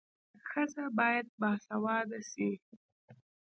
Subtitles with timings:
[0.49, 2.49] ښځه باید باسواده سي.